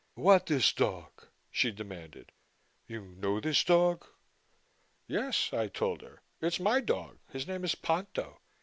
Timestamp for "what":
0.15-0.47